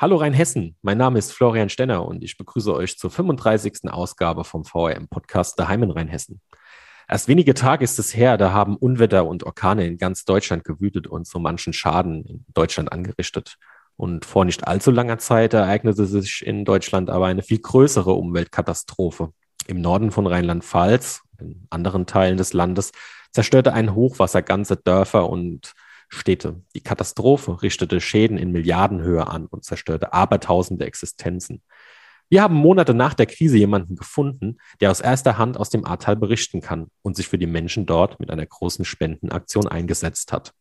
[0.00, 3.90] Hallo Rheinhessen, mein Name ist Florian Stenner und ich begrüße euch zur 35.
[3.90, 6.40] Ausgabe vom VRM-Podcast Daheim in Rheinhessen.
[7.08, 11.08] Erst wenige Tage ist es her, da haben Unwetter und Orkane in ganz Deutschland gewütet
[11.08, 13.56] und so manchen Schaden in Deutschland angerichtet.
[13.96, 19.32] Und vor nicht allzu langer Zeit ereignete sich in Deutschland aber eine viel größere Umweltkatastrophe.
[19.66, 22.92] Im Norden von Rheinland-Pfalz, in anderen Teilen des Landes,
[23.32, 25.74] zerstörte ein Hochwasser ganze Dörfer und
[26.08, 26.62] Städte.
[26.74, 31.62] Die Katastrophe richtete Schäden in Milliardenhöhe an und zerstörte abertausende Existenzen.
[32.30, 36.16] Wir haben Monate nach der Krise jemanden gefunden, der aus erster Hand aus dem Ahrtal
[36.16, 40.52] berichten kann und sich für die Menschen dort mit einer großen Spendenaktion eingesetzt hat.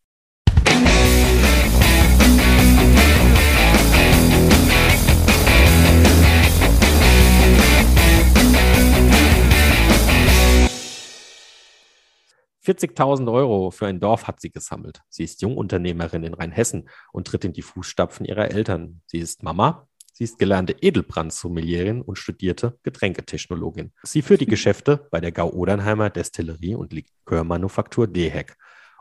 [12.67, 15.01] 40.000 Euro für ein Dorf hat sie gesammelt.
[15.07, 19.01] Sie ist Jungunternehmerin in Rheinhessen und tritt in die Fußstapfen ihrer Eltern.
[19.05, 23.93] Sie ist Mama, sie ist gelernte Edelbrandsommelieren und studierte Getränketechnologin.
[24.03, 28.57] Sie führt die Geschäfte bei der Gau-Odernheimer Destillerie und Likörmanufaktur DEHEC.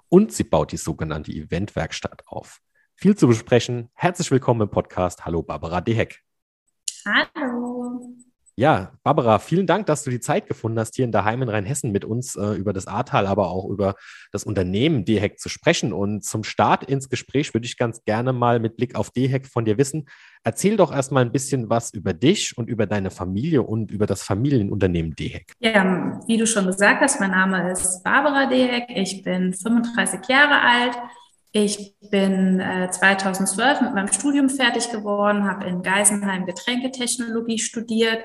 [0.09, 2.61] Und sie baut die sogenannte Eventwerkstatt auf.
[2.95, 3.91] Viel zu besprechen.
[3.95, 5.27] Herzlich willkommen im Podcast.
[5.27, 6.21] Hallo Barbara DEHEC.
[7.05, 7.66] Hallo.
[8.59, 11.93] Ja, Barbara, vielen Dank, dass du die Zeit gefunden hast, hier in Daheim in Rheinhessen
[11.93, 13.97] mit uns äh, über das Ahrtal, aber auch über
[14.33, 15.93] das Unternehmen DHEC zu sprechen.
[15.93, 19.67] Und zum Start ins Gespräch würde ich ganz gerne mal mit Blick auf DHEC von
[19.67, 20.07] dir wissen.
[20.43, 24.23] Erzähl doch erstmal ein bisschen was über dich und über deine Familie und über das
[24.23, 25.53] Familienunternehmen DHEC.
[25.59, 28.85] Ja, wie du schon gesagt hast, mein Name ist Barbara DHEC.
[28.89, 30.97] Ich bin 35 Jahre alt.
[31.59, 38.19] Ich bin äh, 2012 mit meinem Studium fertig geworden, habe in Geisenheim Getränketechnologie studiert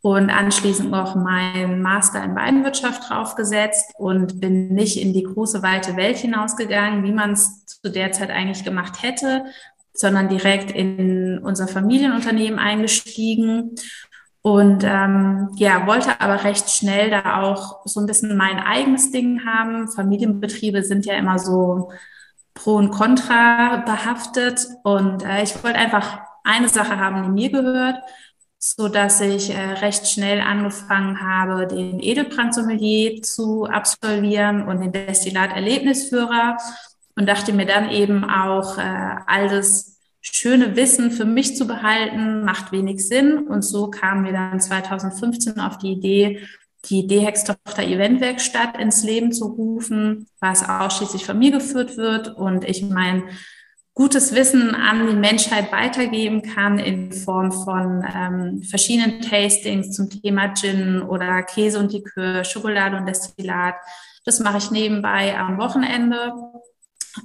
[0.00, 5.94] und anschließend noch meinen Master in Weinwirtschaft draufgesetzt und bin nicht in die große weite
[5.96, 9.44] Welt hinausgegangen, wie man es zu der Zeit eigentlich gemacht hätte,
[9.94, 13.76] sondern direkt in unser Familienunternehmen eingestiegen
[14.42, 19.46] und ähm, ja, wollte aber recht schnell da auch so ein bisschen mein eigenes Ding
[19.46, 19.86] haben.
[19.86, 21.90] Familienbetriebe sind ja immer so
[22.56, 24.66] Pro und Contra behaftet.
[24.82, 27.98] Und äh, ich wollte einfach eine Sache haben, die mir gehört,
[28.58, 36.56] so dass ich äh, recht schnell angefangen habe, den Edelbrandsommelier zu absolvieren und den Destillat-Erlebnisführer
[37.14, 42.44] und dachte mir dann eben auch, äh, all das schöne Wissen für mich zu behalten,
[42.44, 43.46] macht wenig Sinn.
[43.46, 46.40] Und so kamen wir dann 2015 auf die Idee,
[46.88, 52.82] die DHEX-Tochter Eventwerkstatt ins Leben zu rufen, was ausschließlich von mir geführt wird und ich
[52.82, 53.24] mein
[53.96, 60.52] gutes Wissen an die Menschheit weitergeben kann in Form von ähm, verschiedenen Tastings zum Thema
[60.52, 63.74] Gin oder Käse und Likör, Schokolade und Destillat.
[64.24, 66.34] Das mache ich nebenbei am Wochenende.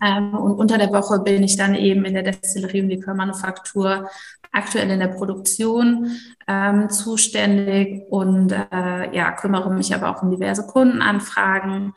[0.03, 4.09] Ähm, und unter der Woche bin ich dann eben in der Destillerie und Likörmanufaktur
[4.52, 10.68] aktuell in der Produktion ähm, zuständig und äh, ja, kümmere mich aber auch um diverse
[10.68, 11.94] Kundenanfragen.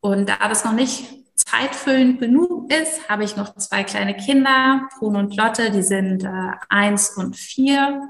[0.00, 1.19] Und da das noch nicht
[1.50, 6.52] zeitfüllend genug ist, habe ich noch zwei kleine Kinder, Bruno und Lotte, die sind äh,
[6.68, 8.08] eins und vier.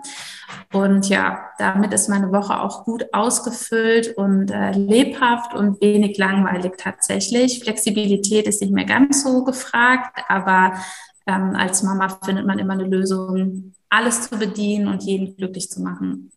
[0.72, 6.72] Und ja, damit ist meine Woche auch gut ausgefüllt und äh, lebhaft und wenig langweilig
[6.76, 7.60] tatsächlich.
[7.62, 10.74] Flexibilität ist nicht mehr ganz so gefragt, aber
[11.26, 15.80] ähm, als Mama findet man immer eine Lösung, alles zu bedienen und jeden glücklich zu
[15.82, 16.30] machen.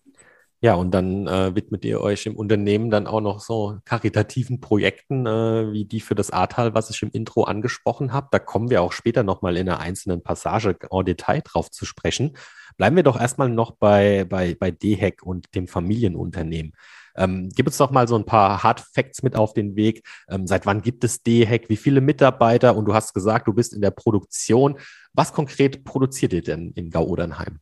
[0.63, 5.25] Ja, und dann äh, widmet ihr euch im Unternehmen dann auch noch so karitativen Projekten
[5.25, 8.29] äh, wie die für das Ahrtal, was ich im Intro angesprochen habe.
[8.31, 12.37] Da kommen wir auch später nochmal in einer einzelnen Passage en Detail drauf zu sprechen.
[12.77, 16.71] Bleiben wir doch erstmal noch bei, bei, bei DHEC und dem Familienunternehmen.
[17.17, 20.07] Ähm, gib uns doch mal so ein paar Hard Facts mit auf den Weg.
[20.29, 21.67] Ähm, seit wann gibt es DHEC?
[21.67, 22.77] Wie viele Mitarbeiter?
[22.77, 24.79] Und du hast gesagt, du bist in der Produktion.
[25.11, 27.59] Was konkret produziert ihr denn in Gau-Odernheim?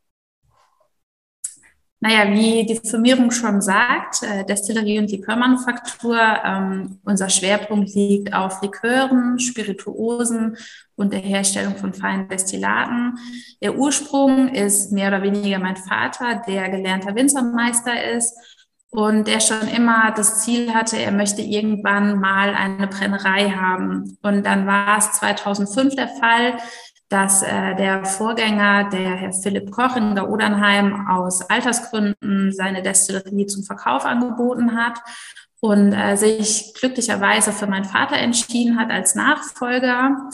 [2.03, 8.59] Naja, wie die Firmierung schon sagt, äh, Destillerie und Likörmanufaktur, ähm, unser Schwerpunkt liegt auf
[8.63, 10.57] Likören, Spirituosen
[10.95, 13.19] und der Herstellung von feinen Destillaten.
[13.61, 18.35] Der Ursprung ist mehr oder weniger mein Vater, der gelernter Winzermeister ist
[18.89, 24.17] und der schon immer das Ziel hatte, er möchte irgendwann mal eine Brennerei haben.
[24.23, 26.57] Und dann war es 2005 der Fall,
[27.11, 33.47] dass äh, der Vorgänger, der Herr Philipp Koch in der Odernheim, aus Altersgründen seine Destillerie
[33.47, 34.99] zum Verkauf angeboten hat
[35.59, 40.29] und äh, sich glücklicherweise für meinen Vater entschieden hat als Nachfolger.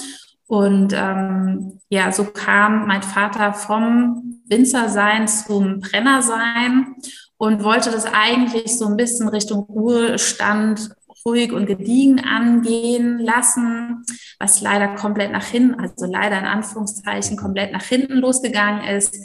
[0.46, 6.96] Und ähm, ja, so kam mein Vater vom Winzersein zum Brennersein
[7.38, 10.92] und wollte das eigentlich so ein bisschen Richtung Ruhestand
[11.28, 14.06] ruhig und gediegen angehen lassen,
[14.40, 19.16] was leider komplett nach hinten, also leider in Anführungszeichen komplett nach hinten losgegangen ist,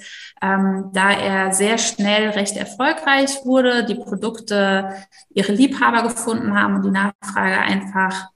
[0.42, 4.92] ähm, da er sehr schnell recht erfolgreich wurde, die Produkte
[5.30, 8.28] ihre Liebhaber gefunden haben und die Nachfrage einfach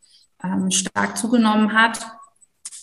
[0.44, 1.98] ähm, stark zugenommen hat.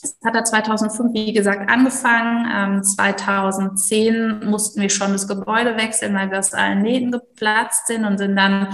[0.01, 2.45] Das hat er 2005, wie gesagt, angefangen.
[2.53, 8.03] Ähm, 2010 mussten wir schon das Gebäude wechseln, weil wir aus allen Nähten geplatzt sind
[8.03, 8.67] und sind dann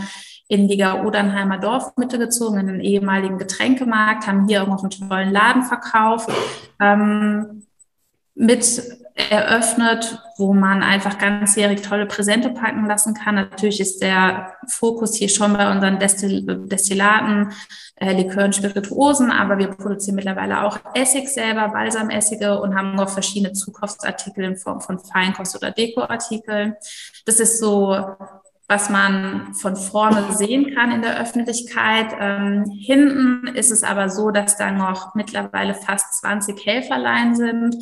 [0.50, 5.32] in die Odernheimer Dorfmitte gezogen, in den ehemaligen Getränkemarkt, haben hier auch noch einen tollen
[5.32, 6.30] Laden verkauft,
[6.82, 7.68] ähm,
[8.34, 8.82] mit
[9.14, 13.36] eröffnet, wo man einfach ganzjährig tolle Präsente packen lassen kann.
[13.36, 17.52] Natürlich ist der Fokus hier schon bei unseren Destil Destillaten,
[17.98, 23.54] äh, Likören, Spirituosen, aber wir produzieren mittlerweile auch Essig selber, Balsamessige und haben noch verschiedene
[23.54, 26.76] Zukaufsartikel in Form von Feinkost- oder Dekoartikeln.
[27.26, 28.16] Das ist so
[28.70, 32.14] was man von vorne sehen kann in der Öffentlichkeit.
[32.20, 37.76] Ähm, hinten ist es aber so, dass da noch mittlerweile fast 20 Helferlein sind,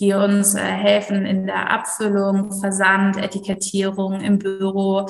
[0.00, 5.08] die uns äh, helfen in der Abfüllung, Versand, Etikettierung im Büro.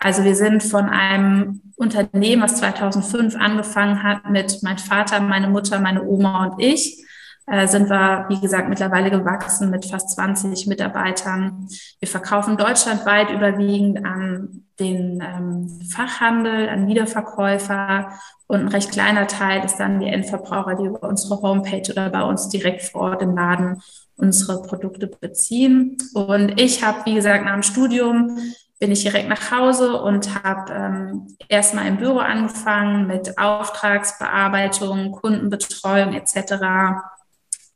[0.00, 5.78] Also wir sind von einem Unternehmen, was 2005 angefangen hat mit mein Vater, meine Mutter,
[5.78, 7.06] meine Oma und ich
[7.46, 11.66] äh, sind wir, wie gesagt, mittlerweile gewachsen mit fast 20 Mitarbeitern.
[11.98, 18.12] Wir verkaufen deutschlandweit überwiegend an den ähm, Fachhandel, an Wiederverkäufer
[18.46, 22.22] und ein recht kleiner Teil ist dann die Endverbraucher, die über unsere Homepage oder bei
[22.22, 23.82] uns direkt vor Ort im Laden
[24.16, 25.96] unsere Produkte beziehen.
[26.14, 28.38] Und ich habe, wie gesagt, nach dem Studium
[28.78, 36.12] bin ich direkt nach Hause und habe ähm, erstmal im Büro angefangen mit Auftragsbearbeitung, Kundenbetreuung
[36.12, 37.02] etc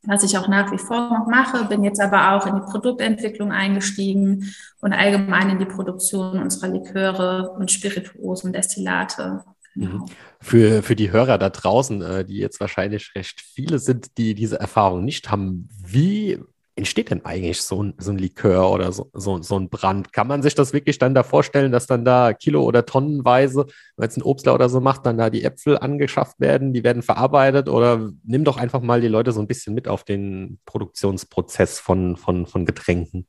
[0.07, 3.53] was ich auch nach wie vor noch mache, bin jetzt aber auch in die Produktentwicklung
[3.53, 9.45] eingestiegen und allgemein in die Produktion unserer Liköre und Spirituosen, Destillate.
[9.75, 10.07] Mhm.
[10.41, 14.59] Für, für die Hörer da draußen, äh, die jetzt wahrscheinlich recht viele sind, die diese
[14.59, 16.39] Erfahrung nicht haben, wie
[16.77, 20.13] entsteht denn eigentlich so ein, so ein Likör oder so, so, so ein Brand?
[20.13, 24.05] Kann man sich das wirklich dann da vorstellen, dass dann da Kilo- oder Tonnenweise, wenn
[24.05, 27.69] jetzt ein Obstler oder so macht, dann da die Äpfel angeschafft werden, die werden verarbeitet
[27.69, 32.17] oder nimm doch einfach mal die Leute so ein bisschen mit auf den Produktionsprozess von,
[32.17, 33.27] von, von Getränken.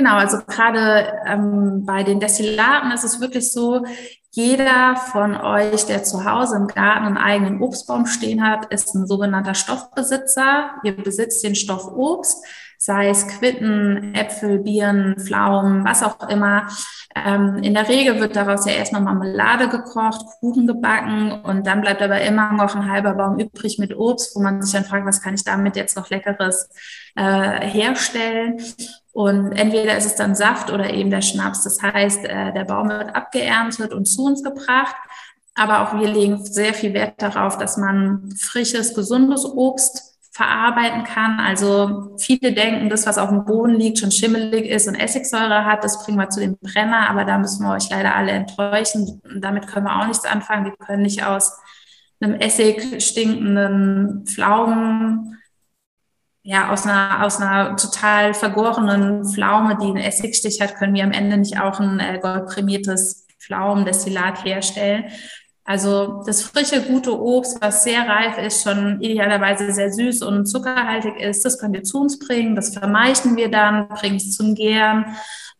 [0.00, 3.84] Genau, also gerade ähm, bei den Destillaten ist es wirklich so,
[4.30, 9.06] jeder von euch, der zu Hause im Garten einen eigenen Obstbaum stehen hat, ist ein
[9.06, 10.70] sogenannter Stoffbesitzer.
[10.84, 12.42] Ihr besitzt den Stoff Obst,
[12.82, 16.66] sei es Quitten, Äpfel, Birnen, Pflaumen, was auch immer.
[17.14, 22.00] Ähm, in der Regel wird daraus ja erstmal Marmelade gekocht, Kuchen gebacken und dann bleibt
[22.00, 25.20] aber immer noch ein halber Baum übrig mit Obst, wo man sich dann fragt, was
[25.20, 26.70] kann ich damit jetzt noch Leckeres
[27.16, 28.56] äh, herstellen?
[29.12, 31.62] Und entweder ist es dann Saft oder eben der Schnaps.
[31.64, 34.96] Das heißt, äh, der Baum wird abgeerntet und zu uns gebracht.
[35.54, 40.09] Aber auch wir legen sehr viel Wert darauf, dass man frisches, gesundes Obst
[40.40, 41.38] verarbeiten kann.
[41.38, 45.84] Also viele denken, das, was auf dem Boden liegt, schon schimmelig ist und Essigsäure hat,
[45.84, 47.10] das bringen wir zu dem Brenner.
[47.10, 49.20] Aber da müssen wir euch leider alle enttäuschen.
[49.38, 50.64] Damit können wir auch nichts anfangen.
[50.64, 51.52] Wir können nicht aus
[52.20, 55.36] einem Essig stinkenden Pflaumen
[56.42, 61.12] ja, aus einer, aus einer total vergorenen Pflaume, die einen Essigstich hat, können wir am
[61.12, 65.04] Ende nicht auch ein äh, goldprämiertes Pflaumendestillat herstellen.
[65.70, 71.20] Also das frische, gute Obst, was sehr reif ist, schon idealerweise sehr süß und zuckerhaltig
[71.20, 72.56] ist, das könnt ihr zu uns bringen.
[72.56, 75.04] Das vermeichen wir dann, bringen es zum Gären.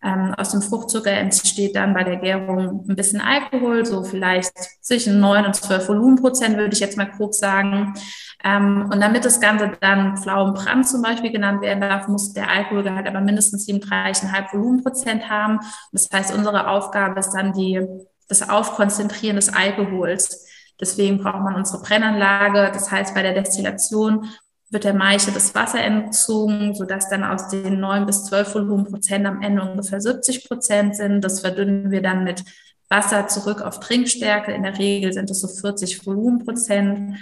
[0.03, 5.21] Ähm, aus dem Fruchtzucker entsteht dann bei der Gärung ein bisschen Alkohol, so vielleicht zwischen
[5.21, 7.95] 9 und 12 Volumenprozent, würde ich jetzt mal grob sagen.
[8.43, 13.07] Ähm, und damit das Ganze dann Pflaumenbrand zum Beispiel genannt werden darf, muss der Alkoholgehalt
[13.07, 15.61] aber mindestens 37,5 Volumenprozent haben.
[15.93, 17.87] Das heißt, unsere Aufgabe ist dann die,
[18.31, 20.47] das Aufkonzentrieren des Alkohols.
[20.81, 22.71] Deswegen braucht man unsere Brennanlage.
[22.73, 24.29] Das heißt, bei der Destillation
[24.71, 29.43] wird der Maische das Wasser entzogen, sodass dann aus den 9 bis 12 Volumenprozent am
[29.43, 31.23] Ende ungefähr 70 Prozent sind.
[31.23, 32.45] Das verdünnen wir dann mit
[32.89, 34.53] Wasser zurück auf Trinkstärke.
[34.53, 37.17] In der Regel sind es so 40 Volumenprozent.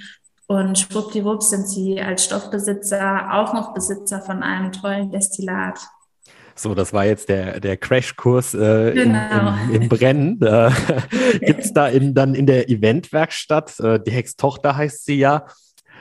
[0.46, 5.78] Und schwuppdiwupps sind sie als Stoffbesitzer auch noch Besitzer von einem tollen Destillat.
[6.58, 9.54] So, das war jetzt der, der Crashkurs äh, genau.
[9.68, 10.40] im, im, im, Brennen.
[10.48, 10.70] Äh,
[11.40, 15.46] Gibt es da in, dann in der Eventwerkstatt, äh, die Hex-Tochter heißt sie ja,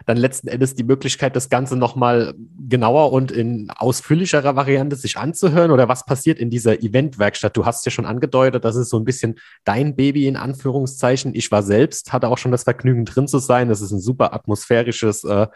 [0.05, 2.33] dann letzten Endes die Möglichkeit, das Ganze nochmal
[2.67, 5.71] genauer und in ausführlicherer Variante sich anzuhören?
[5.71, 7.57] Oder was passiert in dieser Eventwerkstatt?
[7.57, 11.35] Du hast ja schon angedeutet, das ist so ein bisschen dein Baby in Anführungszeichen.
[11.35, 13.69] Ich war selbst, hatte auch schon das Vergnügen drin zu sein.
[13.69, 15.47] Das ist ein super atmosphärisches, äh,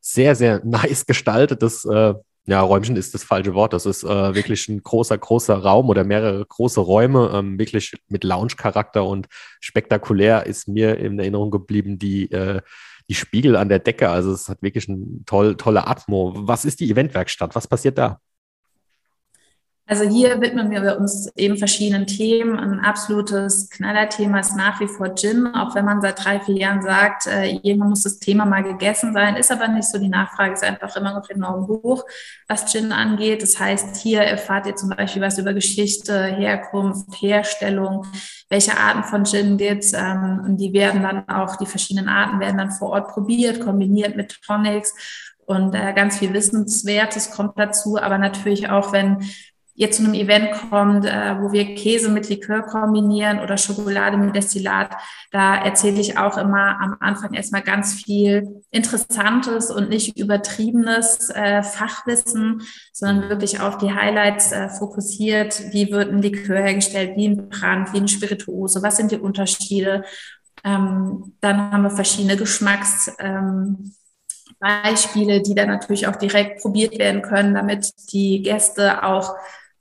[0.00, 2.14] sehr, sehr nice gestaltetes äh,
[2.46, 3.72] Ja, Räumchen ist das falsche Wort.
[3.72, 8.24] Das ist äh, wirklich ein großer, großer Raum oder mehrere große Räume, ähm, wirklich mit
[8.24, 9.28] Lounge-Charakter und
[9.60, 12.62] spektakulär ist mir in Erinnerung geblieben die, äh,
[13.08, 14.08] die Spiegel an der Decke.
[14.08, 16.32] Also es hat wirklich eine toll, tolle Atmo.
[16.36, 17.54] Was ist die Eventwerkstatt?
[17.54, 18.20] Was passiert da?
[19.90, 22.60] Also hier widmen wir uns eben verschiedenen Themen.
[22.60, 26.80] Ein absolutes Knallerthema ist nach wie vor Gin, auch wenn man seit drei, vier Jahren
[26.80, 29.98] sagt, äh, irgendwann muss das Thema mal gegessen sein, ist aber nicht so.
[29.98, 32.04] Die Nachfrage ist einfach immer noch enorm hoch,
[32.46, 33.42] was Gin angeht.
[33.42, 38.06] Das heißt, hier erfahrt ihr zum Beispiel was über Geschichte, Herkunft, Herstellung,
[38.48, 39.86] welche Arten von Gin gibt.
[39.92, 44.14] Ähm, und die werden dann auch, die verschiedenen Arten werden dann vor Ort probiert, kombiniert
[44.14, 44.94] mit Tonics
[45.46, 47.98] und äh, ganz viel Wissenswertes kommt dazu.
[48.00, 49.28] Aber natürlich auch, wenn
[49.80, 54.36] ihr zu einem Event kommt, äh, wo wir Käse mit Likör kombinieren oder Schokolade mit
[54.36, 54.94] Destillat,
[55.32, 61.62] da erzähle ich auch immer am Anfang erstmal ganz viel Interessantes und nicht übertriebenes äh,
[61.62, 65.72] Fachwissen, sondern wirklich auf die Highlights äh, fokussiert.
[65.72, 70.04] Wie wird ein Likör hergestellt, wie ein Brand, wie eine Spirituose, was sind die Unterschiede?
[70.62, 73.10] Ähm, dann haben wir verschiedene Geschmacks.
[73.18, 73.94] Ähm,
[74.58, 79.34] Beispiele, die dann natürlich auch direkt probiert werden können, damit die Gäste auch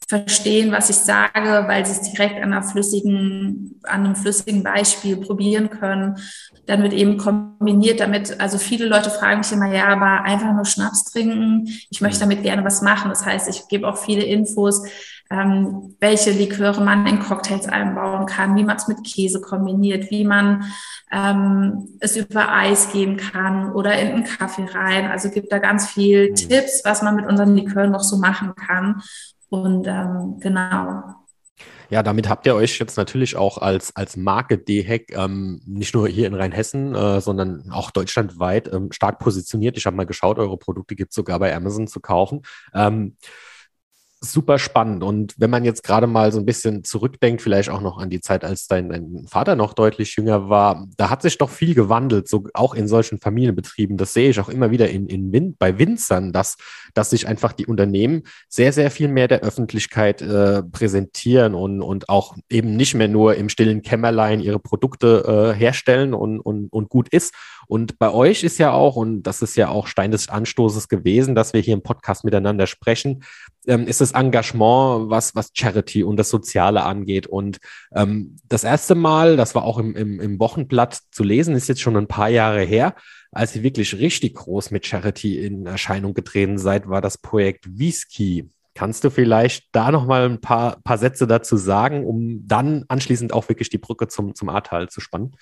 [0.10, 5.18] verstehen, was ich sage, weil sie es direkt an, einer flüssigen, an einem flüssigen Beispiel
[5.18, 6.18] probieren können.
[6.66, 10.66] Dann wird eben kombiniert damit, also viele Leute fragen mich immer, ja, aber einfach nur
[10.66, 13.10] Schnaps trinken, ich möchte damit gerne was machen.
[13.10, 14.82] Das heißt, ich gebe auch viele Infos,
[15.30, 20.26] ähm, welche Liköre man in Cocktails einbauen kann, wie man es mit Käse kombiniert, wie
[20.26, 20.64] man
[21.12, 25.06] ähm, es über Eis geben kann oder in einen Kaffee rein.
[25.06, 26.36] Also gibt da ganz viel mhm.
[26.36, 29.04] Tipps, was man mit unseren Likören noch so machen kann.
[29.50, 31.04] Und ähm, genau.
[31.90, 36.08] Ja, damit habt ihr euch jetzt natürlich auch als, als Marke DHEC ähm, nicht nur
[36.08, 39.76] hier in Rheinhessen, äh, sondern auch deutschlandweit ähm, stark positioniert.
[39.76, 42.44] Ich habe mal geschaut, eure Produkte gibt es sogar bei Amazon zu kaufen.
[42.76, 43.18] Ähm,
[44.22, 45.04] super spannend.
[45.04, 48.20] Und wenn man jetzt gerade mal so ein bisschen zurückdenkt, vielleicht auch noch an die
[48.20, 52.28] Zeit, als dein, dein, Vater noch deutlich jünger war, da hat sich doch viel gewandelt,
[52.28, 53.98] so auch in solchen Familienbetrieben.
[53.98, 56.58] Das sehe ich auch immer wieder in, in Win bei Winzern, dass,
[56.94, 62.10] dass sich einfach die Unternehmen sehr, sehr viel mehr der Öffentlichkeit äh, präsentieren und, und
[62.10, 66.90] auch eben nicht mehr nur im stillen Kämmerlein ihre Produkte äh, herstellen und, und, und
[66.90, 67.34] gut ist.
[67.70, 71.36] Und bei euch ist ja auch, und das ist ja auch Stein des Anstoßes gewesen,
[71.36, 73.24] dass wir hier im Podcast miteinander sprechen,
[73.68, 77.28] ähm, ist das Engagement, was, was Charity und das Soziale angeht.
[77.28, 77.60] Und
[77.94, 81.82] ähm, das erste Mal, das war auch im, im, im Wochenblatt zu lesen, ist jetzt
[81.82, 82.96] schon ein paar Jahre her,
[83.32, 88.50] als ihr wirklich richtig groß mit Charity in Erscheinung getreten seid, war das Projekt Whisky.
[88.74, 93.32] Kannst du vielleicht da noch mal ein paar, paar Sätze dazu sagen, um dann anschließend
[93.32, 95.36] auch wirklich die Brücke zum, zum Ahrtal zu spannen?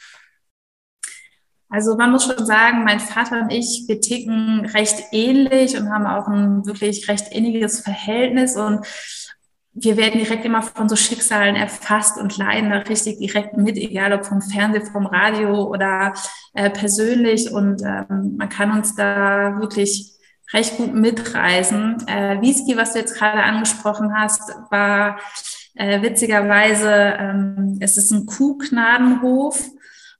[1.69, 6.07] Also man muss schon sagen, mein Vater und ich, wir ticken recht ähnlich und haben
[6.07, 8.85] auch ein wirklich recht inniges Verhältnis und
[9.79, 14.11] wir werden direkt immer von so Schicksalen erfasst und leiden da richtig direkt mit, egal
[14.13, 16.13] ob vom Fernsehen, vom Radio oder
[16.53, 17.51] äh, persönlich.
[17.51, 20.13] Und ähm, man kann uns da wirklich
[20.51, 21.97] recht gut mitreisen.
[22.07, 25.19] Äh, Whisky, was du jetzt gerade angesprochen hast, war
[25.75, 29.63] äh, witzigerweise, ähm, es ist ein Kuhgnadenhof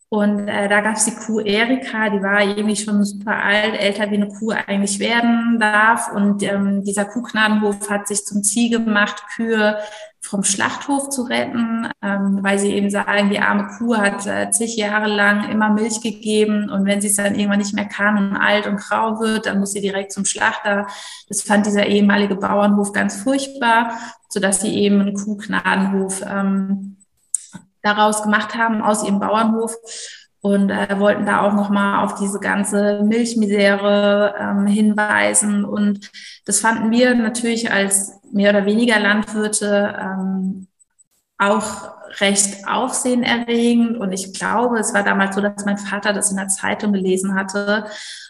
[0.09, 4.09] und äh, da gab es die Kuh Erika, die war irgendwie schon super alt, älter
[4.09, 6.13] wie eine Kuh eigentlich werden darf.
[6.13, 9.77] Und ähm, dieser Kuhknadenhof hat sich zum Ziel gemacht, Kühe
[10.21, 14.77] vom Schlachthof zu retten, ähm, weil sie eben sagen, die arme Kuh hat äh, zig
[14.77, 18.37] Jahre lang immer Milch gegeben und wenn sie es dann irgendwann nicht mehr kann und
[18.37, 20.87] alt und grau wird, dann muss sie direkt zum Schlachter.
[21.27, 23.91] Das fand dieser ehemalige Bauernhof ganz furchtbar,
[24.29, 26.96] sodass sie eben einen Kuhknadenhof ähm,
[27.81, 29.75] daraus gemacht haben aus ihrem Bauernhof
[30.41, 35.65] und äh, wollten da auch nochmal auf diese ganze Milchmisere ähm, hinweisen.
[35.65, 36.11] Und
[36.45, 40.67] das fanden wir natürlich als mehr oder weniger Landwirte ähm,
[41.37, 43.97] auch recht aufsehenerregend.
[43.97, 47.35] Und ich glaube, es war damals so, dass mein Vater das in der Zeitung gelesen
[47.35, 47.85] hatte,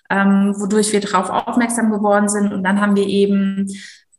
[0.09, 2.53] ähm, wodurch wir darauf aufmerksam geworden sind.
[2.53, 3.67] Und dann haben wir eben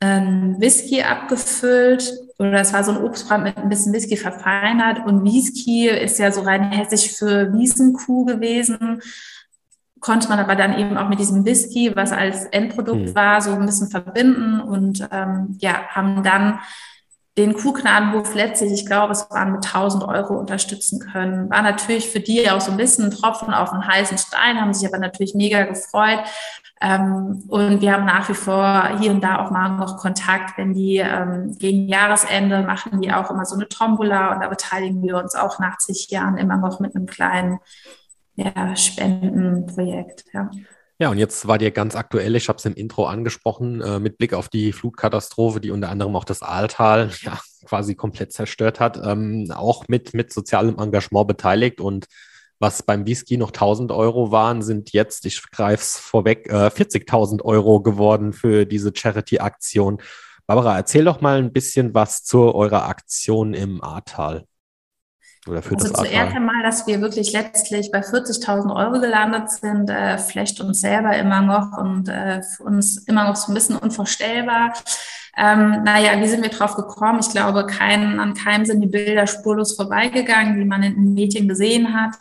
[0.01, 2.13] ähm, Whisky abgefüllt.
[2.39, 5.05] Oder es war so ein Obstbrand mit ein bisschen Whisky verfeinert.
[5.07, 9.03] Und Whisky ist ja so rein hessisch für Wiesenkuh gewesen.
[10.01, 13.15] Konnte man aber dann eben auch mit diesem Whisky, was als Endprodukt mhm.
[13.15, 14.61] war, so ein bisschen verbinden.
[14.61, 16.61] Und ähm, ja, haben dann
[17.39, 21.49] den Kuhgnadenhof letztlich, ich glaube, es waren mit 1000 Euro unterstützen können.
[21.49, 24.75] War natürlich für die auch so ein bisschen ein Tropfen auf einen heißen Stein, haben
[24.75, 26.19] sich aber natürlich mega gefreut.
[26.81, 30.75] Ähm, und wir haben nach wie vor hier und da auch mal noch Kontakt, wenn
[30.75, 35.17] die ähm, gegen Jahresende machen die auch immer so eine Tombola und da beteiligen wir
[35.17, 37.59] uns auch nach zig Jahren immer noch mit einem kleinen
[38.35, 40.25] ja, Spendenprojekt.
[40.33, 40.51] Ja.
[41.01, 44.19] Ja, und jetzt war dir ganz aktuell, ich habe es im Intro angesprochen, äh, mit
[44.19, 49.01] Blick auf die Flutkatastrophe, die unter anderem auch das Aaltal ja, quasi komplett zerstört hat,
[49.05, 51.81] ähm, auch mit, mit sozialem Engagement beteiligt.
[51.81, 52.07] Und
[52.59, 57.45] was beim Whisky noch 1000 Euro waren, sind jetzt, ich greife es vorweg, äh, 40.000
[57.45, 60.03] Euro geworden für diese Charity-Aktion.
[60.49, 64.47] Barbara, erzähl doch mal ein bisschen was zu eurer Aktion im Ahrtal.
[65.49, 69.91] Oder für also das zuerst einmal, dass wir wirklich letztlich bei 40.000 Euro gelandet sind,
[69.91, 73.77] äh, flecht uns selber immer noch und äh, für uns immer noch so ein bisschen
[73.77, 74.75] unvorstellbar.
[75.37, 77.21] Ähm, naja, wie sind wir drauf gekommen?
[77.21, 81.47] Ich glaube, kein, an keinem sind die Bilder spurlos vorbeigegangen, die man in den Medien
[81.47, 82.17] gesehen hat.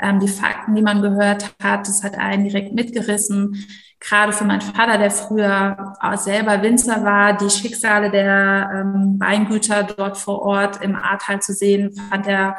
[0.00, 3.66] Ähm, die Fakten, die man gehört hat, das hat einen direkt mitgerissen
[4.00, 10.18] gerade für meinen Vater, der früher selber Winzer war, die Schicksale der ähm, Weingüter dort
[10.18, 12.56] vor Ort im Ahrtal zu sehen, fand er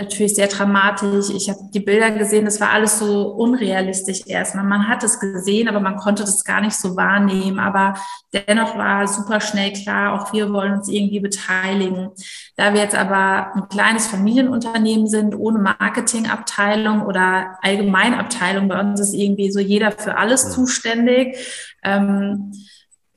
[0.00, 1.30] natürlich sehr dramatisch.
[1.30, 4.64] Ich habe die Bilder gesehen, das war alles so unrealistisch erstmal.
[4.64, 7.58] Man hat es gesehen, aber man konnte das gar nicht so wahrnehmen.
[7.58, 7.94] Aber
[8.32, 12.10] dennoch war super schnell klar, auch wir wollen uns irgendwie beteiligen.
[12.56, 19.14] Da wir jetzt aber ein kleines Familienunternehmen sind, ohne Marketingabteilung oder Allgemeinabteilung, bei uns ist
[19.14, 21.36] irgendwie so jeder für alles zuständig.
[21.82, 22.52] Ähm,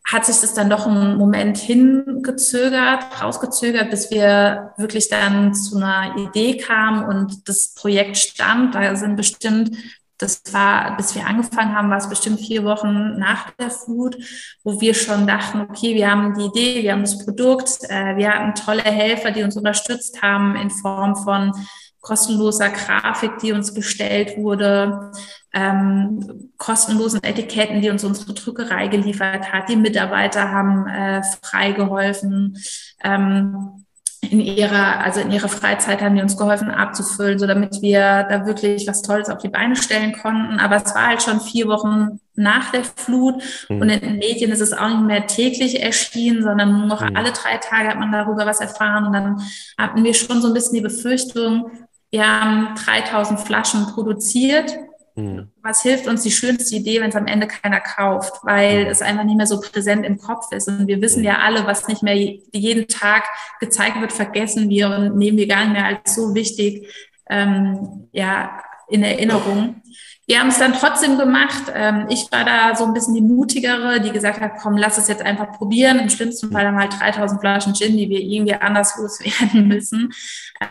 [0.05, 6.17] hat sich das dann doch einen Moment hingezögert, rausgezögert, bis wir wirklich dann zu einer
[6.17, 8.75] Idee kamen und das Projekt stand.
[8.75, 9.77] Da sind bestimmt,
[10.17, 14.17] das war, bis wir angefangen haben, war es bestimmt vier Wochen nach der Flut,
[14.63, 18.33] wo wir schon dachten, okay, wir haben die Idee, wir haben das Produkt, äh, wir
[18.33, 21.53] hatten tolle Helfer, die uns unterstützt haben in Form von
[22.01, 25.11] kostenloser Grafik, die uns gestellt wurde,
[25.53, 29.69] ähm, kostenlosen Etiketten, die uns unsere Druckerei geliefert hat.
[29.69, 32.57] Die Mitarbeiter haben äh, frei geholfen.
[33.03, 33.83] Ähm,
[34.29, 38.45] in ihrer, also in ihrer Freizeit haben die uns geholfen abzufüllen, so damit wir da
[38.45, 40.59] wirklich was Tolles auf die Beine stellen konnten.
[40.59, 43.81] Aber es war halt schon vier Wochen nach der Flut mhm.
[43.81, 47.15] und in den Medien ist es auch nicht mehr täglich erschienen, sondern nur noch mhm.
[47.15, 49.05] alle drei Tage hat man darüber was erfahren.
[49.07, 49.41] Und dann
[49.77, 51.69] hatten wir schon so ein bisschen die Befürchtung,
[52.09, 54.71] wir haben 3000 Flaschen produziert.
[55.15, 55.49] Mhm.
[55.61, 58.91] Was hilft uns die schönste Idee, wenn es am Ende keiner kauft, weil mhm.
[58.91, 60.67] es einfach nicht mehr so präsent im Kopf ist.
[60.67, 61.25] Und wir wissen mhm.
[61.25, 63.23] ja alle, was nicht mehr jeden Tag
[63.59, 66.87] gezeigt wird, vergessen wir und nehmen wir gar nicht mehr als so wichtig
[67.29, 69.81] ähm, ja, in Erinnerung.
[70.25, 71.63] Wir haben es dann trotzdem gemacht.
[71.75, 75.09] Ähm, ich war da so ein bisschen die mutigere, die gesagt hat, komm, lass es
[75.09, 75.99] jetzt einfach probieren.
[75.99, 80.13] Im schlimmsten Fall haben halt 3000 Flaschen Gin, die wir irgendwie anders loswerden müssen.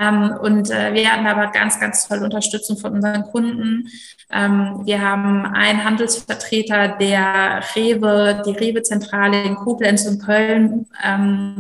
[0.01, 3.89] Ähm, und äh, wir hatten aber ganz, ganz tolle Unterstützung von unseren Kunden.
[4.31, 10.87] Ähm, wir haben einen Handelsvertreter, der Rewe, die Rewe-Zentrale in Koblenz und Köln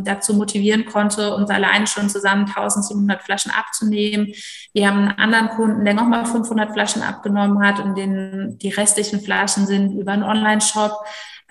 [0.04, 4.32] dazu motivieren konnte, uns alleine schon zusammen 1700 Flaschen abzunehmen.
[4.72, 9.20] Wir haben einen anderen Kunden, der nochmal 500 Flaschen abgenommen hat und den, die restlichen
[9.20, 10.92] Flaschen sind über einen Online-Shop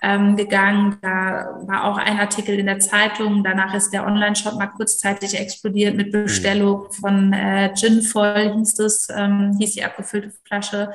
[0.02, 0.98] ähm, gegangen.
[1.02, 3.44] Da war auch ein Artikel in der Zeitung.
[3.44, 6.92] Danach ist der Online-Shop mal kurzzeitig explodiert mit Bestellung mhm.
[6.92, 10.92] von äh, Gin voll, hieß es, ähm, hieß die abgefüllte Flasche.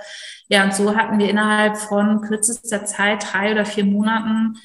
[0.49, 4.59] Ja, und so hatten wir innerhalb von kürzester Zeit, drei oder vier Monaten,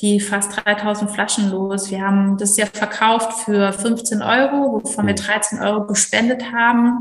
[0.00, 1.90] die fast 3000 Flaschen los.
[1.90, 5.64] Wir haben das ja verkauft für 15 Euro, wovon wir 13 mhm.
[5.64, 6.98] Euro gespendet haben.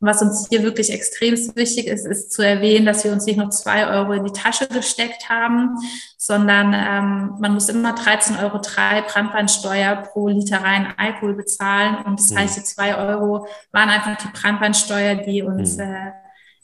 [0.00, 3.48] was uns hier wirklich extrem wichtig ist, ist zu erwähnen, dass wir uns nicht nur
[3.48, 5.76] zwei Euro in die Tasche gesteckt haben,
[6.18, 12.04] sondern ähm, man muss immer 13,03 Euro Brandweinsteuer pro Liter rein Alkohol bezahlen.
[12.04, 12.38] Und das mhm.
[12.38, 15.84] heißt, die zwei Euro waren einfach die Brandweinsteuer, die uns mhm.
[15.84, 16.12] äh,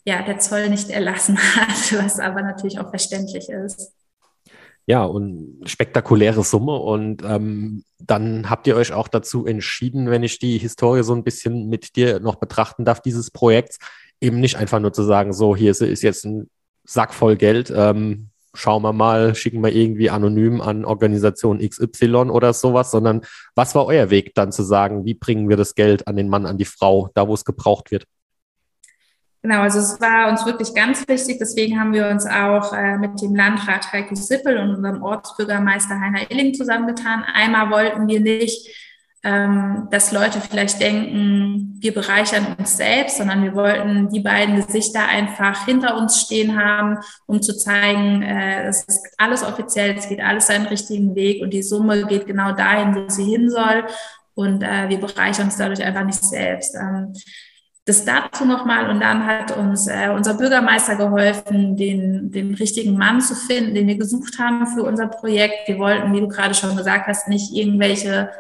[0.05, 3.93] ja, der Zoll nicht erlassen hat, was aber natürlich auch verständlich ist.
[4.91, 6.75] Ja, und spektakuläre Summe.
[6.75, 11.23] Und ähm, dann habt ihr euch auch dazu entschieden, wenn ich die Historie so ein
[11.23, 13.79] bisschen mit dir noch betrachten darf, dieses Projekts,
[14.21, 16.51] eben nicht einfach nur zu sagen, so, hier ist, ist jetzt ein
[16.83, 22.53] Sack voll Geld, ähm, schauen wir mal, schicken wir irgendwie anonym an Organisation XY oder
[22.53, 23.21] sowas, sondern
[23.55, 26.47] was war euer Weg dann zu sagen, wie bringen wir das Geld an den Mann,
[26.47, 28.07] an die Frau, da wo es gebraucht wird?
[29.43, 31.39] Genau, also es war uns wirklich ganz wichtig.
[31.39, 36.31] Deswegen haben wir uns auch äh, mit dem Landrat Heiko Sippel und unserem Ortsbürgermeister Heiner
[36.31, 37.25] Illing zusammengetan.
[37.25, 38.69] Einmal wollten wir nicht,
[39.23, 45.07] ähm, dass Leute vielleicht denken, wir bereichern uns selbst, sondern wir wollten die beiden Gesichter
[45.09, 50.21] einfach hinter uns stehen haben, um zu zeigen, äh, es ist alles offiziell, es geht
[50.21, 53.85] alles seinen richtigen Weg und die Summe geht genau dahin, wo sie hin soll.
[54.35, 56.75] Und äh, wir bereichern uns dadurch einfach nicht selbst.
[56.75, 57.15] Ähm,
[57.91, 63.21] das dazu nochmal und dann hat uns äh, unser Bürgermeister geholfen, den, den richtigen Mann
[63.21, 65.67] zu finden, den wir gesucht haben für unser Projekt.
[65.67, 68.31] Wir wollten, wie du gerade schon gesagt hast, nicht irgendwelche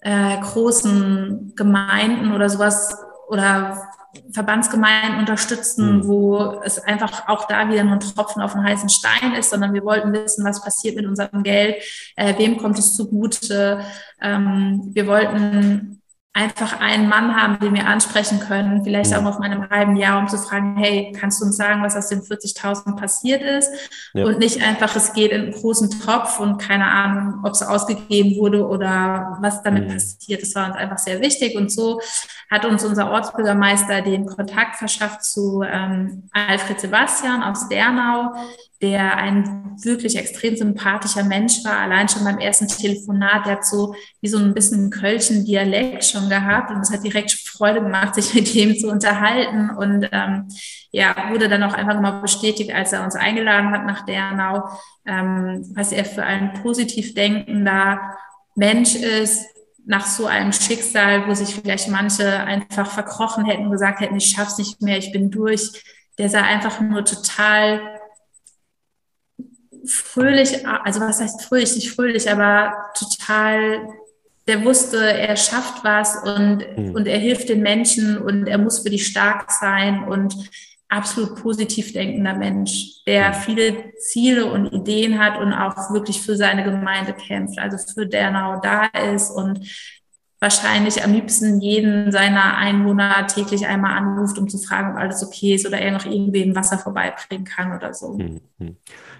[0.00, 2.96] äh, großen Gemeinden oder sowas
[3.28, 3.88] oder
[4.32, 6.08] Verbandsgemeinden unterstützen, mhm.
[6.08, 9.74] wo es einfach auch da wieder nur ein Tropfen auf den heißen Stein ist, sondern
[9.74, 11.76] wir wollten wissen, was passiert mit unserem Geld,
[12.16, 13.80] äh, wem kommt es zugute.
[14.20, 16.00] Ähm, wir wollten
[16.38, 20.28] einfach einen Mann haben, den wir ansprechen können, vielleicht auch auf meinem halben Jahr, um
[20.28, 23.68] zu fragen, hey, kannst du uns sagen, was aus den 40.000 passiert ist?
[24.14, 24.24] Ja.
[24.24, 28.36] Und nicht einfach, es geht in einen großen Topf und keine Ahnung, ob es ausgegeben
[28.36, 29.94] wurde oder was damit mhm.
[29.94, 30.40] passiert.
[30.40, 31.56] Das war uns einfach sehr wichtig.
[31.56, 32.00] Und so
[32.48, 38.32] hat uns unser Ortsbürgermeister den Kontakt verschafft zu ähm, Alfred Sebastian aus Dernau,
[38.80, 41.78] der ein wirklich extrem sympathischer Mensch war.
[41.78, 46.28] Allein schon beim ersten Telefonat, der hat so wie so ein bisschen Kölschen Dialekt schon
[46.28, 50.48] gehabt und es hat direkt Freude gemacht, sich mit ihm zu unterhalten und ähm,
[50.90, 54.68] ja, wurde dann auch einfach mal bestätigt, als er uns eingeladen hat nach Dernau,
[55.06, 58.00] ähm, was er für ein positiv denkender
[58.54, 59.44] Mensch ist,
[59.88, 64.58] nach so einem Schicksal, wo sich vielleicht manche einfach verkrochen hätten gesagt hätten, ich schaff's
[64.58, 65.82] nicht mehr, ich bin durch.
[66.18, 67.80] Der sah einfach nur total
[69.86, 73.88] fröhlich, also was heißt fröhlich, nicht fröhlich, aber total,
[74.46, 76.94] der wusste, er schafft was und, mhm.
[76.94, 80.34] und er hilft den Menschen und er muss für die stark sein und
[80.88, 83.34] absolut positiv denkender Mensch, der mhm.
[83.34, 88.60] viele Ziele und Ideen hat und auch wirklich für seine Gemeinde kämpft, also für Dernau
[88.60, 89.60] da ist und
[90.40, 95.54] wahrscheinlich am liebsten jeden seiner Einwohner täglich einmal anruft, um zu fragen, ob alles okay
[95.54, 98.14] ist oder er noch irgendwem Wasser vorbeibringen kann oder so.
[98.14, 98.76] Mhm.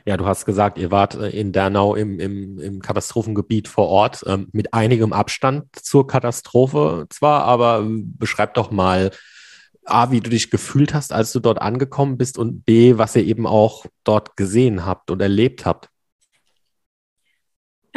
[0.08, 4.24] Ja, du hast gesagt, ihr wart äh, in Dernau im, im, im Katastrophengebiet vor Ort
[4.26, 9.10] ähm, mit einigem Abstand zur Katastrophe zwar, aber ähm, beschreib doch mal,
[9.84, 13.24] A, wie du dich gefühlt hast, als du dort angekommen bist und B, was ihr
[13.24, 15.90] eben auch dort gesehen habt und erlebt habt.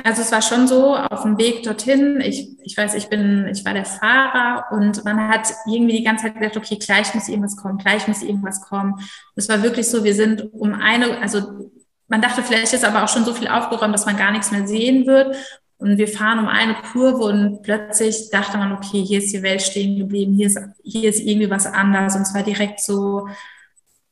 [0.04, 2.20] Also es war schon so auf dem Weg dorthin.
[2.20, 6.26] Ich, ich weiß, ich bin, ich war der Fahrer und man hat irgendwie die ganze
[6.26, 8.96] Zeit gedacht, okay, gleich muss irgendwas kommen, gleich muss irgendwas kommen.
[9.38, 11.72] Es war wirklich so, wir sind um eine, also
[12.12, 14.68] man dachte, vielleicht ist aber auch schon so viel aufgeräumt, dass man gar nichts mehr
[14.68, 15.34] sehen wird.
[15.78, 19.62] Und wir fahren um eine Kurve und plötzlich dachte man, okay, hier ist die Welt
[19.62, 22.18] stehen geblieben, hier ist, hier ist irgendwie was anders.
[22.18, 23.30] Und es war direkt so,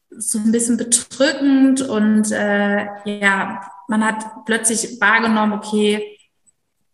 [0.10, 6.18] so ein bisschen bedrückend und äh, ja, man hat plötzlich wahrgenommen, okay,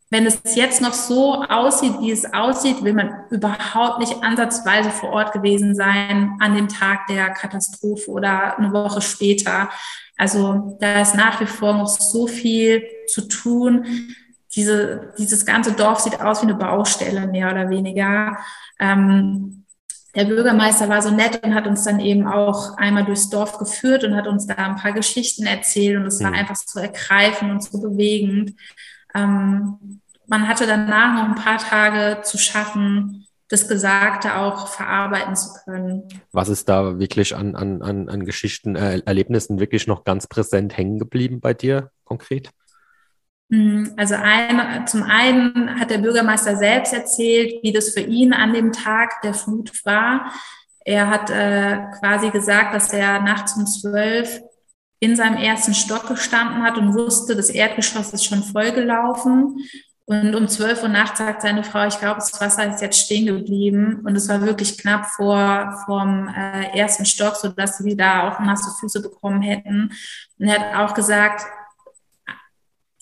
[0.09, 5.11] wenn es jetzt noch so aussieht, wie es aussieht, will man überhaupt nicht ansatzweise vor
[5.11, 9.69] Ort gewesen sein an dem Tag der Katastrophe oder eine Woche später.
[10.17, 13.85] Also da ist nach wie vor noch so viel zu tun.
[14.55, 18.37] Diese, dieses ganze Dorf sieht aus wie eine Baustelle, mehr oder weniger.
[18.79, 19.65] Ähm,
[20.15, 24.05] der Bürgermeister war so nett und hat uns dann eben auch einmal durchs Dorf geführt
[24.05, 26.37] und hat uns da ein paar Geschichten erzählt und es war mhm.
[26.37, 28.53] einfach so ergreifend und so bewegend.
[29.13, 35.49] Ähm, man hatte danach noch ein paar Tage zu schaffen, das Gesagte auch verarbeiten zu
[35.63, 36.03] können.
[36.31, 40.77] Was ist da wirklich an, an, an, an Geschichten, äh, Erlebnissen wirklich noch ganz präsent
[40.77, 42.51] hängen geblieben bei dir konkret?
[43.51, 48.53] Hm, also ein, zum einen hat der Bürgermeister selbst erzählt, wie das für ihn an
[48.53, 50.31] dem Tag der Flut war.
[50.83, 54.41] Er hat äh, quasi gesagt, dass er nachts um zwölf
[54.99, 59.57] in seinem ersten Stock gestanden hat und wusste, das Erdgeschoss ist schon vollgelaufen.
[60.07, 63.25] Und um zwölf Uhr nachts sagt seine Frau, ich glaube, das Wasser ist jetzt stehen
[63.25, 64.01] geblieben.
[64.05, 68.69] Und es war wirklich knapp vor vom äh, ersten Stock, sodass sie da auch nasse
[68.79, 69.91] Füße bekommen hätten.
[70.37, 71.43] Und er hat auch gesagt,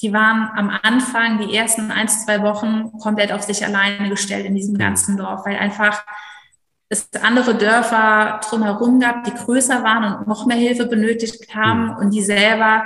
[0.01, 4.55] die waren am Anfang, die ersten ein, zwei Wochen komplett auf sich alleine gestellt in
[4.55, 4.79] diesem mhm.
[4.79, 6.05] ganzen Dorf, weil einfach
[6.89, 11.95] es andere Dörfer drumherum gab, die größer waren und noch mehr Hilfe benötigt haben mhm.
[11.97, 12.85] und die selber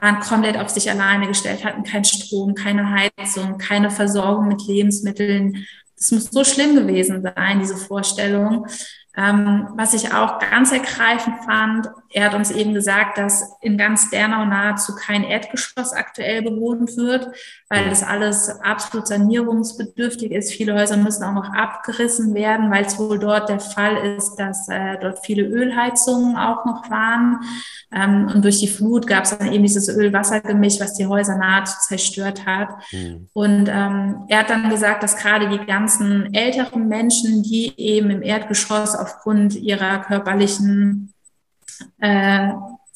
[0.00, 5.66] waren komplett auf sich alleine gestellt, hatten keinen Strom, keine Heizung, keine Versorgung mit Lebensmitteln.
[5.96, 8.66] Das muss so schlimm gewesen sein, diese Vorstellung.
[9.16, 14.08] Ähm, was ich auch ganz ergreifend fand, er hat uns eben gesagt, dass in ganz
[14.08, 17.26] Dernau nahezu kein Erdgeschoss aktuell bewohnt wird,
[17.68, 20.52] weil das alles absolut sanierungsbedürftig ist.
[20.52, 24.68] Viele Häuser müssen auch noch abgerissen werden, weil es wohl dort der Fall ist, dass
[24.68, 27.40] äh, dort viele Ölheizungen auch noch waren.
[27.92, 31.74] Ähm, und durch die Flut gab es dann eben dieses Öl-Wasser-Gemisch, was die Häuser nahezu
[31.80, 32.68] zerstört hat.
[32.92, 33.28] Mhm.
[33.32, 38.22] Und ähm, er hat dann gesagt, dass gerade die ganzen älteren Menschen, die eben im
[38.22, 41.13] Erdgeschoss aufgrund ihrer körperlichen
[41.98, 42.52] äh,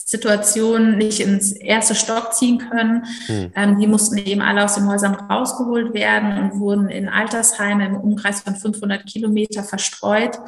[0.08, 3.04] Situation nicht ins erste Stock ziehen können.
[3.26, 3.52] Hm.
[3.54, 7.96] Ähm, die mussten eben alle aus den Häusern rausgeholt werden und wurden in Altersheime im
[7.96, 10.38] Umkreis von 500 Kilometer verstreut.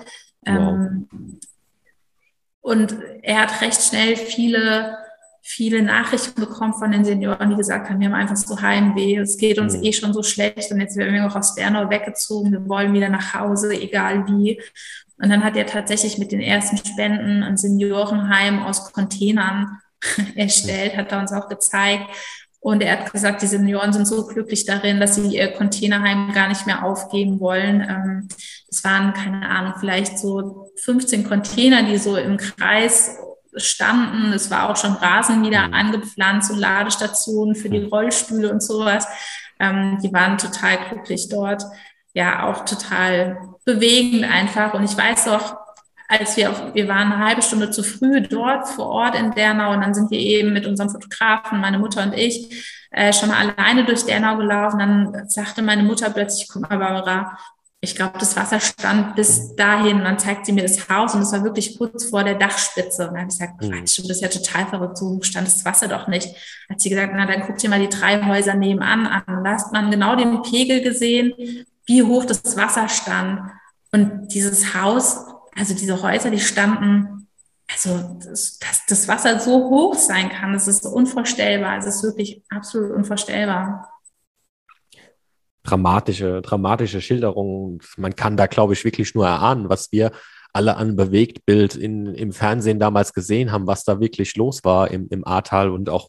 [0.46, 1.20] Ähm, wow.
[2.62, 4.96] Und er hat recht schnell viele,
[5.42, 9.36] viele Nachrichten bekommen von den Senioren, die gesagt haben, wir haben einfach so Heimweh, es
[9.36, 9.82] geht uns hm.
[9.82, 13.10] eh schon so schlecht und jetzt werden wir noch aus Bernau weggezogen, wir wollen wieder
[13.10, 14.58] nach Hause, egal wie.
[15.22, 19.78] Und dann hat er tatsächlich mit den ersten Spenden ein Seniorenheim aus Containern
[20.34, 22.08] erstellt, hat er uns auch gezeigt.
[22.62, 26.48] Und er hat gesagt, die Senioren sind so glücklich darin, dass sie ihr Containerheim gar
[26.48, 27.80] nicht mehr aufgeben wollen.
[27.80, 28.28] Ähm,
[28.68, 33.16] es waren, keine Ahnung, vielleicht so 15 Container, die so im Kreis
[33.56, 34.32] standen.
[34.32, 35.74] Es war auch schon Rasen wieder mhm.
[35.74, 37.88] angepflanzt und Ladestationen für die mhm.
[37.88, 39.06] Rollstühle und sowas.
[39.58, 41.62] Ähm, die waren total glücklich dort.
[42.12, 44.74] Ja, auch total bewegend einfach.
[44.74, 45.56] Und ich weiß auch,
[46.08, 49.72] als wir auf, wir waren eine halbe Stunde zu früh dort vor Ort in Dernau
[49.72, 53.52] und dann sind wir eben mit unserem Fotografen, meine Mutter und ich, äh, schon mal
[53.56, 54.80] alleine durch Dernau gelaufen.
[54.80, 57.38] Dann sagte meine Mutter plötzlich, guck mal, Barbara,
[57.82, 59.98] ich glaube, das Wasser stand bis dahin.
[59.98, 63.08] Und dann zeigt sie mir das Haus und es war wirklich kurz vor der Dachspitze.
[63.08, 63.70] Und dann habe ich gesagt, mhm.
[63.70, 66.28] Quatsch, du bist ja total verrückt, so stand das Wasser doch nicht.
[66.68, 69.44] Hat sie gesagt, na, dann guck dir mal die drei Häuser nebenan an.
[69.44, 71.32] Da hat man genau den Pegel gesehen,
[71.90, 73.50] wie hoch das Wasser stand.
[73.90, 75.26] Und dieses Haus,
[75.56, 77.26] also diese Häuser, die standen,
[77.68, 81.78] also dass das Wasser so hoch sein kann, das ist unvorstellbar.
[81.78, 83.88] Es ist wirklich absolut unvorstellbar
[85.62, 87.80] dramatische, dramatische Schilderungen.
[87.96, 90.10] Man kann da, glaube ich, wirklich nur erahnen, was wir
[90.52, 95.06] alle an Bewegtbild in, im Fernsehen damals gesehen haben, was da wirklich los war im,
[95.10, 96.08] im Ahrtal und auch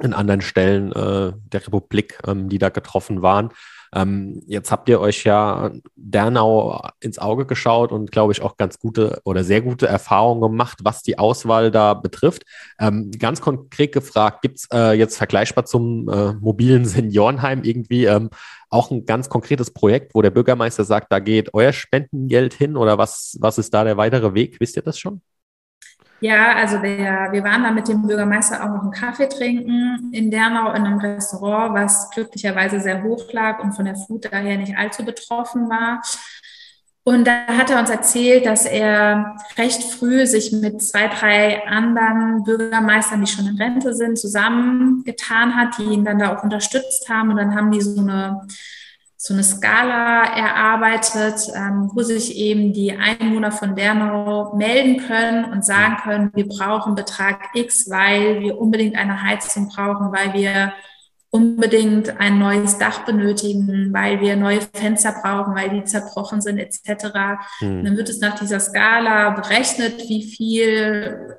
[0.00, 3.50] in anderen Stellen äh, der Republik, ähm, die da getroffen waren.
[3.94, 8.78] Ähm, jetzt habt ihr euch ja Dernau ins Auge geschaut und glaube ich auch ganz
[8.78, 12.44] gute oder sehr gute Erfahrungen gemacht, was die Auswahl da betrifft.
[12.78, 18.30] Ähm, ganz konkret gefragt, gibt es äh, jetzt vergleichbar zum äh, mobilen Seniorenheim irgendwie ähm,
[18.70, 22.98] auch ein ganz konkretes Projekt, wo der Bürgermeister sagt, da geht euer Spendengeld hin oder
[22.98, 24.60] was, was ist da der weitere Weg?
[24.60, 25.22] Wisst ihr das schon?
[26.20, 30.30] Ja, also der, wir waren da mit dem Bürgermeister auch noch einen Kaffee trinken in
[30.30, 34.76] Dernau in einem Restaurant, was glücklicherweise sehr hoch lag und von der Flut daher nicht
[34.76, 36.02] allzu betroffen war.
[37.04, 42.42] Und da hat er uns erzählt, dass er recht früh sich mit zwei, drei anderen
[42.42, 47.30] Bürgermeistern, die schon in Rente sind, zusammengetan hat, die ihn dann da auch unterstützt haben.
[47.30, 48.46] Und dann haben die so eine
[49.20, 55.64] so eine Skala erarbeitet, ähm, wo sich eben die Einwohner von Dernau melden können und
[55.64, 60.72] sagen können, wir brauchen Betrag X, weil wir unbedingt eine Heizung brauchen, weil wir
[61.30, 67.40] unbedingt ein neues Dach benötigen, weil wir neue Fenster brauchen, weil die zerbrochen sind etc.
[67.58, 67.84] Hm.
[67.84, 71.36] Dann wird es nach dieser Skala berechnet, wie viel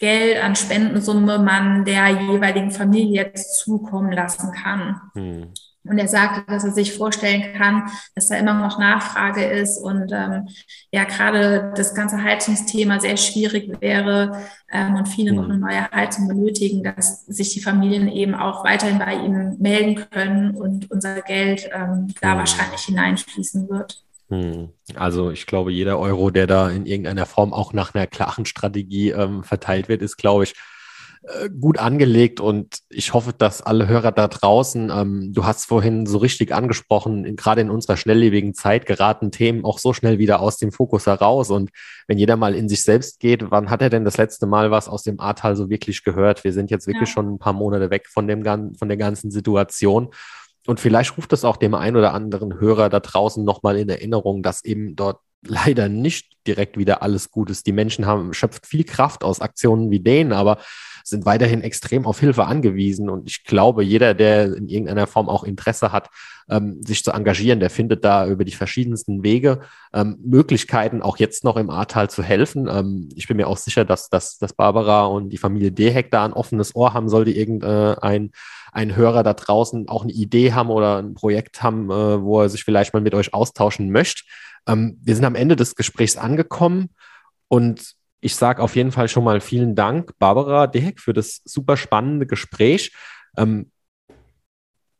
[0.00, 5.00] Geld an Spendensumme man der jeweiligen Familie jetzt zukommen lassen kann.
[5.14, 5.52] Hm.
[5.84, 10.12] Und er sagte, dass er sich vorstellen kann, dass da immer noch Nachfrage ist und
[10.12, 10.48] ähm,
[10.92, 15.52] ja gerade das ganze Heizungsthema sehr schwierig wäre ähm, und viele noch mhm.
[15.52, 20.54] eine neue Heizung benötigen, dass sich die Familien eben auch weiterhin bei ihm melden können
[20.54, 22.38] und unser Geld ähm, da mhm.
[22.38, 24.04] wahrscheinlich hineinfließen wird.
[24.28, 24.70] Mhm.
[24.94, 29.10] Also ich glaube, jeder Euro, der da in irgendeiner Form auch nach einer klaren Strategie
[29.10, 30.54] ähm, verteilt wird, ist, glaube ich,
[31.60, 36.16] gut angelegt und ich hoffe, dass alle Hörer da draußen, ähm, du hast vorhin so
[36.16, 40.56] richtig angesprochen, in, gerade in unserer schnelllebigen Zeit geraten Themen auch so schnell wieder aus
[40.56, 41.70] dem Fokus heraus und
[42.06, 44.88] wenn jeder mal in sich selbst geht, wann hat er denn das letzte Mal was
[44.88, 46.42] aus dem Ahrtal so wirklich gehört?
[46.42, 47.14] Wir sind jetzt wirklich ja.
[47.14, 48.42] schon ein paar Monate weg von, dem,
[48.74, 50.08] von der ganzen Situation
[50.66, 54.42] und vielleicht ruft es auch dem einen oder anderen Hörer da draußen nochmal in Erinnerung,
[54.42, 57.66] dass eben dort leider nicht direkt wieder alles gut ist.
[57.66, 60.58] Die Menschen haben schöpft viel Kraft aus Aktionen wie denen, aber
[61.04, 63.08] sind weiterhin extrem auf Hilfe angewiesen.
[63.08, 66.10] Und ich glaube, jeder, der in irgendeiner Form auch Interesse hat,
[66.48, 69.60] ähm, sich zu engagieren, der findet da über die verschiedensten Wege
[69.92, 72.68] ähm, Möglichkeiten, auch jetzt noch im Ahrtal zu helfen.
[72.68, 76.24] Ähm, ich bin mir auch sicher, dass, dass, dass Barbara und die Familie Dehek da
[76.24, 78.30] ein offenes Ohr haben, sollte irgendein
[78.72, 82.48] ein Hörer da draußen auch eine Idee haben oder ein Projekt haben, äh, wo er
[82.48, 84.22] sich vielleicht mal mit euch austauschen möchte.
[84.66, 86.90] Ähm, wir sind am Ende des Gesprächs angekommen
[87.48, 91.76] und ich sage auf jeden Fall schon mal vielen Dank, Barbara Deheck, für das super
[91.76, 92.92] spannende Gespräch.
[93.36, 93.70] Ähm,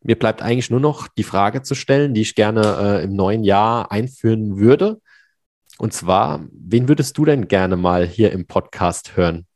[0.02, 3.44] mir bleibt eigentlich nur noch die Frage zu stellen, die ich gerne äh, im neuen
[3.44, 5.00] Jahr einführen würde.
[5.78, 9.46] Und zwar, wen würdest du denn gerne mal hier im Podcast hören?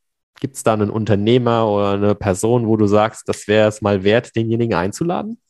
[0.40, 4.04] Gibt es da einen Unternehmer oder eine Person, wo du sagst, das wäre es mal
[4.04, 5.40] wert, denjenigen einzuladen?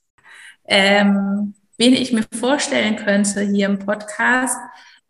[0.66, 4.58] Ähm, wen ich mir vorstellen könnte hier im Podcast,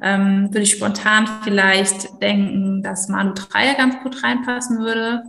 [0.03, 5.23] ähm, würde ich spontan vielleicht denken, dass Manu Dreier ganz gut reinpassen würde.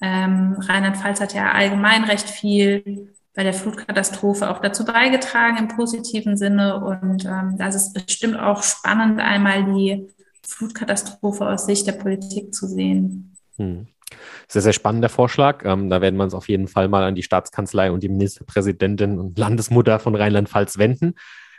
[0.00, 6.36] Ähm, Rheinland-Pfalz hat ja allgemein recht viel bei der Flutkatastrophe auch dazu beigetragen im positiven
[6.36, 6.84] Sinne.
[6.84, 10.08] Und ähm, das ist bestimmt auch spannend, einmal die
[10.46, 13.36] Flutkatastrophe aus Sicht der Politik zu sehen.
[13.56, 13.86] Hm.
[14.48, 15.64] Sehr, sehr spannender Vorschlag.
[15.64, 19.18] Ähm, da werden wir uns auf jeden Fall mal an die Staatskanzlei und die Ministerpräsidentin
[19.18, 21.14] und Landesmutter von Rheinland-Pfalz wenden.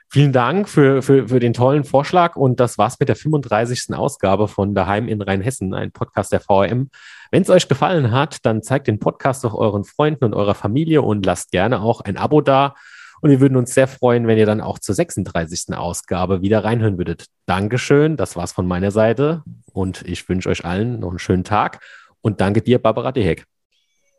[0.10, 3.96] Vielen Dank für, für, für den tollen Vorschlag und das war's mit der 35.
[3.96, 6.89] Ausgabe von Daheim in Rheinhessen, ein Podcast der VRM.
[7.32, 11.02] Wenn es euch gefallen hat, dann zeigt den Podcast doch euren Freunden und eurer Familie
[11.02, 12.76] und lasst gerne auch ein Abo da.
[13.22, 15.76] Und wir würden uns sehr freuen, wenn ihr dann auch zur 36.
[15.76, 17.28] Ausgabe wieder reinhören würdet.
[17.46, 21.80] Dankeschön, das war's von meiner Seite und ich wünsche euch allen noch einen schönen Tag
[22.22, 23.46] und danke dir, Barbara Deheck.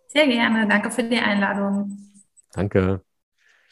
[0.09, 1.99] Sehr gerne, danke für die Einladung.
[2.53, 3.03] Danke.